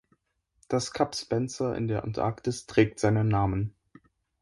[0.67, 3.75] Das Kap Spencer in der Antarktis trägt seinen Namen.